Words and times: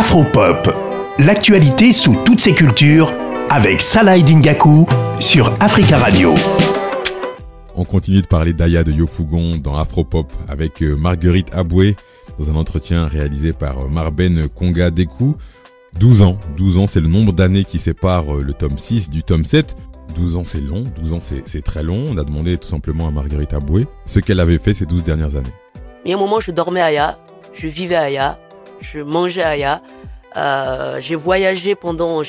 Afropop, 0.00 0.74
l'actualité 1.18 1.92
sous 1.92 2.16
toutes 2.24 2.40
ses 2.40 2.54
cultures 2.54 3.12
avec 3.50 3.82
Salah 3.82 4.18
Dingaku 4.18 4.86
sur 5.18 5.54
Africa 5.60 5.98
Radio. 5.98 6.32
On 7.74 7.84
continue 7.84 8.22
de 8.22 8.26
parler 8.26 8.54
d'Aya 8.54 8.82
de 8.82 8.92
Yopougon 8.92 9.58
dans 9.62 9.76
Afropop 9.76 10.32
avec 10.48 10.82
euh, 10.82 10.96
Marguerite 10.96 11.54
Aboué 11.54 11.96
dans 12.38 12.50
un 12.50 12.54
entretien 12.54 13.08
réalisé 13.08 13.52
par 13.52 13.78
euh, 13.78 13.88
Marben 13.88 14.48
Konga 14.48 14.90
Dekou. 14.90 15.36
12 15.98 16.22
ans, 16.22 16.38
12 16.56 16.78
ans 16.78 16.86
c'est 16.86 17.02
le 17.02 17.08
nombre 17.08 17.34
d'années 17.34 17.64
qui 17.64 17.78
sépare 17.78 18.34
euh, 18.34 18.42
le 18.42 18.54
tome 18.54 18.78
6 18.78 19.10
du 19.10 19.22
tome 19.22 19.44
7. 19.44 19.76
12 20.14 20.36
ans 20.38 20.44
c'est 20.46 20.62
long, 20.62 20.82
12 20.98 21.12
ans 21.12 21.20
c'est 21.20 21.62
très 21.62 21.82
long. 21.82 22.06
On 22.08 22.16
a 22.16 22.24
demandé 22.24 22.56
tout 22.56 22.68
simplement 22.68 23.06
à 23.06 23.10
Marguerite 23.10 23.52
Aboué 23.52 23.86
ce 24.06 24.18
qu'elle 24.20 24.40
avait 24.40 24.56
fait 24.56 24.72
ces 24.72 24.86
12 24.86 25.02
dernières 25.02 25.36
années. 25.36 25.52
Il 26.06 26.10
y 26.10 26.14
a 26.14 26.16
un 26.16 26.20
moment 26.20 26.40
je 26.40 26.52
dormais 26.52 26.80
à 26.80 26.86
Aya, 26.86 27.18
je 27.52 27.66
vivais 27.66 27.96
à 27.96 28.04
Aya, 28.04 28.38
je 28.80 29.00
mangeais 29.00 29.42
à 29.42 29.50
Aya, 29.50 29.82
euh, 30.36 31.00
j'ai 31.00 31.14
voyagé 31.14 31.74
pendant... 31.74 32.22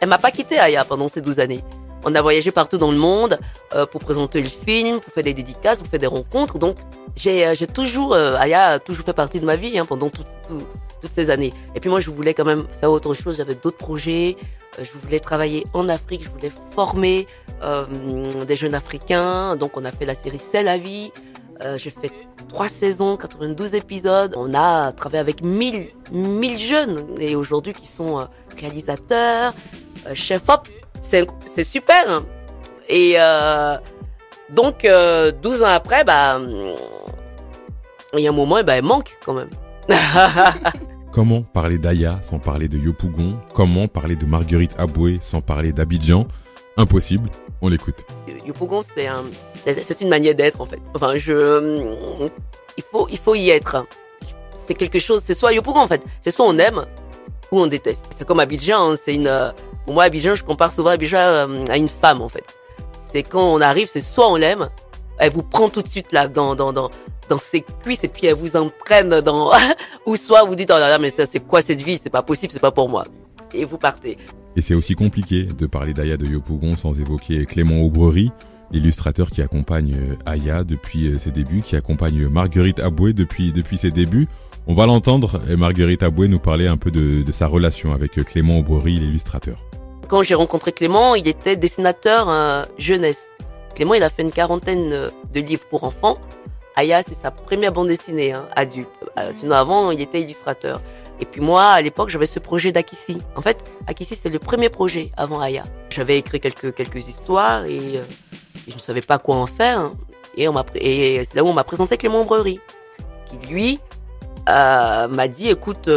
Elle 0.00 0.08
m'a 0.08 0.18
pas 0.18 0.30
quitté 0.30 0.58
Aya 0.58 0.84
pendant 0.84 1.08
ces 1.08 1.20
12 1.20 1.38
années. 1.40 1.62
On 2.04 2.14
a 2.14 2.20
voyagé 2.20 2.50
partout 2.50 2.76
dans 2.76 2.90
le 2.90 2.98
monde 2.98 3.38
euh, 3.74 3.86
pour 3.86 4.00
présenter 4.00 4.42
le 4.42 4.48
film, 4.48 5.00
pour 5.00 5.12
faire 5.12 5.22
des 5.22 5.32
dédicaces, 5.32 5.78
pour 5.78 5.86
faire 5.86 6.00
des 6.00 6.06
rencontres. 6.06 6.58
Donc, 6.58 6.76
j'ai, 7.16 7.46
euh, 7.46 7.54
j'ai 7.54 7.66
toujours, 7.66 8.12
euh, 8.12 8.36
Aya 8.36 8.72
a 8.72 8.78
toujours 8.78 9.04
fait 9.04 9.14
partie 9.14 9.40
de 9.40 9.46
ma 9.46 9.56
vie 9.56 9.78
hein, 9.78 9.86
pendant 9.86 10.10
toutes 10.10 10.26
ces 11.12 11.30
années. 11.30 11.52
Et 11.74 11.80
puis 11.80 11.88
moi, 11.88 12.00
je 12.00 12.10
voulais 12.10 12.34
quand 12.34 12.44
même 12.44 12.66
faire 12.80 12.90
autre 12.90 13.14
chose. 13.14 13.36
J'avais 13.36 13.54
d'autres 13.54 13.78
projets. 13.78 14.36
Euh, 14.78 14.84
je 14.84 14.90
voulais 15.02 15.20
travailler 15.20 15.66
en 15.72 15.88
Afrique. 15.88 16.24
Je 16.24 16.30
voulais 16.30 16.52
former 16.74 17.26
euh, 17.62 17.84
des 18.44 18.56
jeunes 18.56 18.74
Africains. 18.74 19.56
Donc, 19.56 19.76
on 19.76 19.84
a 19.84 19.92
fait 19.92 20.06
la 20.06 20.14
série 20.14 20.38
C'est 20.38 20.62
la 20.62 20.76
vie. 20.76 21.12
J'ai 21.76 21.90
fait 21.90 22.10
trois 22.48 22.68
saisons, 22.68 23.16
92 23.16 23.74
épisodes. 23.74 24.34
On 24.36 24.54
a 24.54 24.92
travaillé 24.92 25.20
avec 25.20 25.42
1000, 25.42 25.88
1000 26.12 26.58
jeunes 26.58 27.04
et 27.18 27.36
aujourd'hui 27.36 27.72
qui 27.72 27.86
sont 27.86 28.26
réalisateurs, 28.58 29.54
chefs-op 30.14 30.68
c'est 31.46 31.64
super. 31.64 32.08
Hein. 32.08 32.24
Et 32.88 33.14
euh, 33.16 33.76
donc, 34.50 34.82
12 34.82 34.84
euh, 34.86 35.32
ans 35.64 35.68
après, 35.68 36.04
bah, 36.04 36.40
il 38.14 38.20
y 38.20 38.26
a 38.26 38.30
un 38.30 38.34
moment, 38.34 38.62
bah, 38.62 38.76
elle 38.76 38.84
manque 38.84 39.16
quand 39.24 39.34
même. 39.34 39.50
Comment 41.12 41.42
parler 41.42 41.78
d'Aya 41.78 42.18
sans 42.22 42.38
parler 42.38 42.68
de 42.68 42.76
Yopougon? 42.76 43.38
Comment 43.54 43.86
parler 43.86 44.16
de 44.16 44.26
Marguerite 44.26 44.74
Aboué 44.78 45.18
sans 45.20 45.40
parler 45.40 45.72
d'Abidjan? 45.72 46.26
Impossible, 46.76 47.30
on 47.60 47.68
l'écoute. 47.68 48.04
Yopougon, 48.44 48.82
c'est 48.82 49.06
un, 49.06 49.24
c'est 49.64 50.00
une 50.00 50.08
manière 50.08 50.34
d'être 50.34 50.60
en 50.60 50.66
fait. 50.66 50.80
Enfin, 50.94 51.16
je, 51.16 52.28
il 52.76 52.84
faut, 52.90 53.06
il 53.10 53.18
faut 53.18 53.34
y 53.34 53.50
être. 53.50 53.86
C'est 54.56 54.74
quelque 54.74 54.98
chose, 54.98 55.22
c'est 55.24 55.34
soit 55.34 55.52
Yopougon 55.52 55.80
en 55.80 55.88
fait, 55.88 56.02
c'est 56.22 56.30
soit 56.30 56.46
on 56.46 56.56
aime 56.58 56.86
ou 57.50 57.60
on 57.60 57.66
déteste. 57.66 58.06
C'est 58.16 58.26
comme 58.26 58.40
Abidjan, 58.40 58.92
hein. 58.92 58.96
c'est 59.02 59.14
une, 59.14 59.52
moi, 59.86 60.04
Abidjan, 60.04 60.34
je 60.34 60.44
compare 60.44 60.72
souvent 60.72 60.90
Abidjan 60.90 61.18
euh, 61.18 61.64
à 61.68 61.76
une 61.76 61.88
femme, 61.88 62.22
en 62.22 62.28
fait. 62.28 62.44
C'est 63.12 63.22
quand 63.22 63.46
on 63.46 63.60
arrive, 63.60 63.88
c'est 63.88 64.00
soit 64.00 64.30
on 64.30 64.36
l'aime, 64.36 64.70
elle 65.18 65.30
vous 65.30 65.42
prend 65.42 65.68
tout 65.68 65.82
de 65.82 65.88
suite 65.88 66.10
là 66.12 66.26
dans 66.26 66.56
dans 66.56 66.72
dans 66.72 66.90
dans 67.28 67.38
ses 67.38 67.64
cuisses 67.82 68.02
et 68.02 68.08
puis 68.08 68.26
elle 68.26 68.34
vous 68.34 68.56
entraîne 68.56 69.20
dans 69.20 69.52
ou 70.06 70.16
soit 70.16 70.42
vous 70.44 70.56
dites 70.56 70.70
oh 70.74 70.78
là 70.78 70.88
là 70.88 70.98
mais 70.98 71.12
c'est 71.16 71.46
quoi 71.46 71.62
cette 71.62 71.80
vie? 71.80 72.00
C'est 72.02 72.10
pas 72.10 72.22
possible 72.22 72.52
c'est 72.52 72.60
pas 72.60 72.72
pour 72.72 72.88
moi 72.88 73.04
et 73.54 73.64
vous 73.64 73.78
partez. 73.78 74.18
Et 74.56 74.60
c'est 74.60 74.74
aussi 74.74 74.94
compliqué 74.94 75.44
de 75.44 75.66
parler 75.66 75.92
d'Aya 75.92 76.16
de 76.16 76.26
Yopougon 76.26 76.76
sans 76.76 76.98
évoquer 76.98 77.44
Clément 77.44 77.80
Aubrerie, 77.82 78.32
l'illustrateur 78.74 79.30
qui 79.30 79.40
accompagne 79.40 79.94
euh, 79.94 80.16
Aya 80.26 80.64
depuis 80.64 81.06
euh, 81.06 81.18
ses 81.18 81.30
débuts, 81.30 81.62
qui 81.62 81.76
accompagne 81.76 82.28
Marguerite 82.28 82.80
Aboué 82.80 83.14
depuis 83.14 83.52
depuis 83.52 83.78
ses 83.78 83.90
débuts. 83.90 84.28
On 84.66 84.74
va 84.74 84.86
l'entendre, 84.86 85.40
Marguerite 85.56 86.02
Aboué 86.02 86.26
nous 86.26 86.38
parler 86.38 86.66
un 86.66 86.78
peu 86.78 86.90
de, 86.90 87.22
de 87.22 87.32
sa 87.32 87.46
relation 87.46 87.92
avec 87.92 88.12
Clément 88.12 88.58
Aubrerie, 88.58 88.96
l'illustrateur. 88.96 89.58
Quand 90.08 90.22
j'ai 90.22 90.34
rencontré 90.34 90.72
Clément, 90.72 91.14
il 91.14 91.26
était 91.28 91.56
dessinateur 91.56 92.28
euh, 92.28 92.64
jeunesse. 92.76 93.30
Clément, 93.74 93.94
il 93.94 94.02
a 94.02 94.10
fait 94.10 94.22
une 94.22 94.30
quarantaine 94.30 94.92
euh, 94.92 95.08
de 95.32 95.40
livres 95.40 95.64
pour 95.70 95.84
enfants. 95.84 96.18
Aya, 96.76 97.02
c'est 97.02 97.14
sa 97.14 97.30
première 97.30 97.72
bande 97.72 97.88
dessinée, 97.88 98.32
hein, 98.32 98.46
adulte. 98.54 98.88
Euh, 99.18 99.30
sinon, 99.32 99.54
avant, 99.54 99.90
il 99.90 100.00
était 100.00 100.20
illustrateur. 100.20 100.80
Et 101.20 101.24
puis 101.24 101.40
moi, 101.40 101.70
à 101.70 101.80
l'époque, 101.80 102.10
j'avais 102.10 102.26
ce 102.26 102.38
projet 102.38 102.70
d'Akissi. 102.70 103.18
En 103.34 103.40
fait, 103.40 103.64
Akissi, 103.86 104.14
c'est 104.14 104.28
le 104.28 104.38
premier 104.38 104.68
projet 104.68 105.10
avant 105.16 105.40
Aya. 105.40 105.62
J'avais 105.90 106.18
écrit 106.18 106.40
quelques, 106.40 106.74
quelques 106.74 107.08
histoires 107.08 107.64
et, 107.64 108.00
je 108.68 108.74
ne 108.74 108.80
savais 108.80 109.00
pas 109.00 109.18
quoi 109.18 109.36
en 109.36 109.46
faire. 109.46 109.78
Hein. 109.78 109.94
Et, 110.36 110.48
on 110.48 110.54
et 110.74 111.22
c'est 111.24 111.34
là 111.34 111.44
où 111.44 111.48
on 111.48 111.52
m'a 111.52 111.64
présenté 111.64 111.96
Clément 111.96 112.24
Breury, 112.24 112.60
qui 113.26 113.46
lui 113.48 113.78
m'a 114.46 115.28
dit, 115.28 115.48
écoute, 115.48 115.88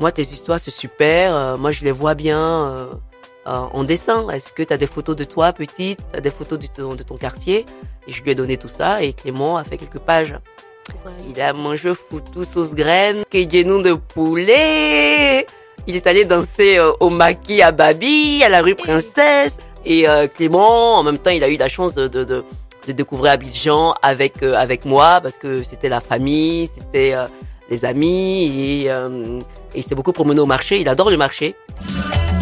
moi, 0.00 0.10
tes 0.10 0.22
histoires, 0.22 0.58
c'est 0.58 0.70
super. 0.72 1.56
moi, 1.58 1.70
je 1.70 1.84
les 1.84 1.92
vois 1.92 2.14
bien 2.14 2.94
euh, 3.46 3.66
en 3.72 3.84
dessin. 3.84 4.26
Est-ce 4.30 4.52
que 4.52 4.62
tu 4.62 4.72
as 4.72 4.78
des 4.78 4.86
photos 4.86 5.14
de 5.16 5.24
toi 5.24 5.52
petite, 5.52 6.00
tu 6.10 6.18
as 6.18 6.20
des 6.22 6.30
photos 6.30 6.58
de 6.58 6.66
ton, 6.66 6.94
de 6.94 7.02
ton 7.02 7.16
quartier? 7.16 7.66
Et 8.06 8.12
je 8.12 8.22
lui 8.22 8.30
ai 8.30 8.34
donné 8.34 8.56
tout 8.56 8.68
ça 8.68 9.02
et 9.02 9.12
Clément 9.12 9.58
a 9.58 9.64
fait 9.64 9.76
quelques 9.76 9.98
pages. 9.98 10.34
Il 11.28 11.38
a 11.40 11.52
mangé 11.52 11.92
foutu 11.94 12.44
sauce 12.44 12.74
graine, 12.74 13.22
nom 13.66 13.80
de 13.80 13.92
poulet. 13.92 15.46
Il 15.86 15.94
est 15.94 16.06
allé 16.06 16.24
danser 16.24 16.78
euh, 16.78 16.92
au 17.00 17.10
maquis 17.10 17.60
à 17.60 17.70
Babi, 17.70 18.42
à 18.42 18.48
la 18.48 18.62
rue 18.62 18.74
Princesse. 18.74 19.58
Et 19.86 20.08
euh, 20.08 20.26
Clément, 20.28 20.96
en 20.98 21.02
même 21.02 21.18
temps, 21.18 21.30
il 21.30 21.44
a 21.44 21.48
eu 21.48 21.56
la 21.56 21.68
chance 21.68 21.94
de, 21.94 22.08
de, 22.08 22.24
de, 22.24 22.44
de 22.86 22.92
découvrir 22.92 23.32
Abidjan 23.32 23.94
avec, 24.02 24.42
avec 24.42 24.84
moi 24.84 25.20
parce 25.22 25.36
que 25.38 25.62
c'était 25.62 25.88
la 25.88 26.00
famille, 26.00 26.68
c'était 26.68 27.14
les 27.70 27.84
amis. 27.84 28.44
Et, 28.44 28.84
et 28.86 28.90
il 29.74 29.82
s'est 29.82 29.94
beaucoup 29.94 30.12
promené 30.12 30.40
au 30.40 30.46
marché. 30.46 30.80
Il 30.80 30.88
adore 30.88 31.10
le 31.10 31.16
marché. 31.16 31.54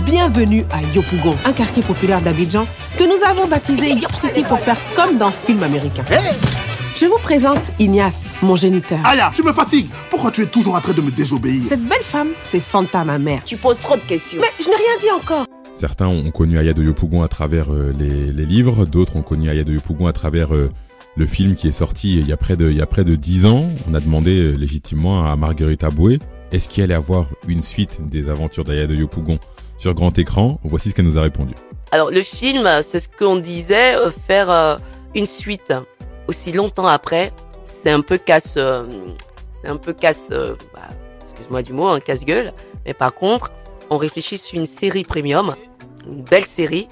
Bienvenue 0.05 0.65
à 0.73 0.83
Yopougon, 0.95 1.37
un 1.45 1.53
quartier 1.53 1.83
populaire 1.83 2.21
d'Abidjan 2.21 2.67
que 2.99 3.05
nous 3.05 3.25
avons 3.25 3.47
baptisé 3.47 3.93
Yop 3.93 4.15
City 4.15 4.43
pour 4.43 4.59
faire 4.61 4.77
comme 4.97 5.17
dans 5.17 5.31
film 5.31 5.63
américain. 5.63 6.05
Je 6.97 7.07
vous 7.07 7.19
présente 7.19 7.63
Ignace, 7.79 8.25
mon 8.43 8.55
géniteur. 8.55 8.99
Aya, 9.05 9.33
tu 9.35 9.43
me 9.43 9.53
fatigues. 9.53 9.89
Pourquoi 10.11 10.31
tu 10.31 10.43
es 10.43 10.47
toujours 10.47 10.75
en 10.75 10.81
train 10.81 10.93
de 10.93 11.01
me 11.01 11.11
désobéir? 11.11 11.63
Cette 11.69 11.83
belle 11.83 12.03
femme, 12.03 12.31
c'est 12.45 12.61
Fanta, 12.61 13.05
ma 13.05 13.19
mère. 13.19 13.43
Tu 13.45 13.57
poses 13.57 13.79
trop 13.79 13.97
de 13.97 14.03
questions. 14.03 14.41
Mais 14.41 14.51
je 14.63 14.69
n'ai 14.69 14.77
rien 14.77 14.99
dit 15.01 15.11
encore. 15.11 15.47
Certains 15.83 16.07
ont 16.07 16.31
connu 16.31 16.61
Aya 16.61 16.75
de 16.75 16.85
Yopougon 16.85 17.25
à 17.25 17.29
travers 17.29 17.73
euh, 17.73 17.93
les, 17.99 18.47
livres, 18.47 18.87
d'autres 18.87 19.17
ont 19.17 19.23
connu 19.23 19.51
Aya 19.51 19.65
de 19.65 19.73
Yopougon 19.73 20.07
à 20.07 20.13
travers 20.13 20.55
euh, 20.55 20.71
le 21.17 21.27
film 21.27 21.57
qui 21.57 21.67
est 21.67 21.73
sorti 21.73 22.21
il 22.21 22.29
y 22.29 22.33
a 22.33 22.37
près 22.37 22.57
de, 22.57 22.71
il 22.71 22.77
y 22.77 22.81
a 22.81 22.87
près 22.87 23.03
de 23.03 23.17
10 23.17 23.47
ans. 23.47 23.69
On 23.91 23.95
a 23.95 23.99
demandé 23.99 24.31
euh, 24.31 24.53
légitimement 24.53 25.29
à 25.29 25.35
Marguerite 25.35 25.83
Aboué 25.83 26.21
est-ce 26.53 26.69
qu'il 26.69 26.85
allait 26.85 26.95
avoir 26.95 27.27
une 27.49 27.63
suite 27.63 28.09
des 28.09 28.29
aventures 28.29 28.63
d'Aya 28.63 28.87
de 28.87 28.95
Yopougon 28.95 29.41
sur 29.77 29.93
grand 29.93 30.17
écran? 30.21 30.61
Voici 30.63 30.91
ce 30.91 30.95
qu'elle 30.95 31.05
nous 31.05 31.19
a 31.19 31.23
répondu. 31.23 31.53
Alors 31.91 32.13
le 32.13 32.23
film, 32.23 32.69
c'est 32.85 33.01
ce 33.01 33.09
qu'on 33.09 33.35
disait, 33.35 33.97
faire 34.29 34.79
une 35.17 35.27
suite 35.27 35.75
aussi 36.29 36.53
longtemps 36.53 36.87
après, 36.87 37.33
c'est 37.67 37.91
un 37.91 38.03
peu 38.03 38.19
casse, 38.19 38.57
c'est 39.53 39.69
un 39.69 39.79
peu 39.79 39.95
casse, 39.95 40.29
bah, 40.31 40.89
excuse-moi 41.23 41.65
du 41.65 41.73
mot, 41.73 41.89
un 41.89 41.99
casse-gueule. 41.99 42.53
Mais 42.87 42.95
par 42.95 43.13
contre, 43.15 43.51
on 43.91 43.97
réfléchit 43.97 44.39
sur 44.39 44.59
une 44.59 44.67
série 44.67 45.03
premium, 45.03 45.55
une 46.07 46.23
belle 46.23 46.45
série 46.45 46.89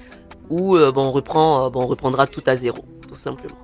où 0.49 0.77
bon, 0.77 1.05
on 1.05 1.11
reprend, 1.11 1.69
bon, 1.69 1.83
on 1.83 1.87
reprendra 1.87 2.27
tout 2.27 2.43
à 2.45 2.55
zéro, 2.55 2.83
tout 3.07 3.15
simplement. 3.15 3.57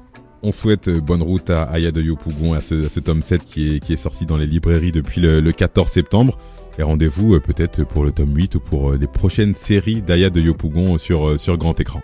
On 0.43 0.51
souhaite 0.51 0.89
bonne 0.89 1.23
route 1.23 1.49
à 1.49 1.63
Aya 1.63 1.91
de 1.91 2.01
Yopougon, 2.01 2.53
à 2.53 2.61
ce, 2.61 2.99
tome 2.99 3.21
7 3.21 3.43
qui 3.43 3.75
est, 3.75 3.79
qui 3.79 3.93
est 3.93 3.97
sorti 3.97 4.25
dans 4.25 4.37
les 4.37 4.45
librairies 4.45 4.91
depuis 4.91 5.19
le, 5.19 5.41
le 5.41 5.51
14 5.51 5.89
septembre. 5.89 6.37
Et 6.79 6.83
rendez-vous 6.83 7.33
euh, 7.33 7.39
peut-être 7.39 7.83
pour 7.83 8.03
le 8.03 8.11
tome 8.11 8.35
8 8.35 8.55
ou 8.55 8.59
pour 8.59 8.91
euh, 8.91 8.97
les 8.97 9.07
prochaines 9.07 9.55
séries 9.55 10.01
d'Aya 10.01 10.29
de 10.29 10.39
Yopougon 10.39 10.97
sur, 10.97 11.29
euh, 11.29 11.37
sur 11.37 11.57
grand 11.57 11.79
écran. 11.79 12.01